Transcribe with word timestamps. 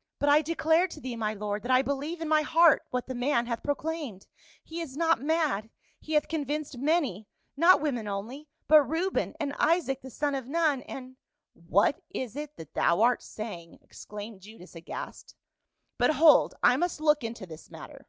"But 0.20 0.28
I 0.28 0.42
declare 0.42 0.86
to 0.88 1.00
thee, 1.00 1.16
my 1.16 1.32
lord, 1.32 1.62
that 1.62 1.70
I 1.70 1.80
believe 1.80 2.20
in 2.20 2.28
my 2.28 2.42
heart 2.42 2.82
what 2.90 3.06
the 3.06 3.14
man 3.14 3.46
hath 3.46 3.62
proclaimed. 3.62 4.26
He 4.62 4.82
is 4.82 4.94
not 4.94 5.22
mad; 5.22 5.70
he 5.98 6.12
hath 6.12 6.28
convinced 6.28 6.76
many— 6.76 7.28
not 7.56 7.80
women 7.80 8.06
only, 8.06 8.46
but 8.68 8.82
Reuben, 8.82 9.34
and 9.40 9.54
Isaac 9.54 10.02
the 10.02 10.10
son 10.10 10.34
of 10.34 10.46
Nun, 10.46 10.82
and 10.82 11.16
—""What 11.70 12.02
is 12.10 12.36
it 12.36 12.58
that 12.58 12.74
thou 12.74 13.00
are 13.00 13.16
saying?" 13.20 13.78
exclaimed 13.82 14.42
Judas 14.42 14.74
aghast. 14.74 15.34
"But 15.96 16.10
hold, 16.16 16.56
I 16.62 16.76
must 16.76 17.00
look 17.00 17.24
into 17.24 17.46
this 17.46 17.70
matter. 17.70 18.06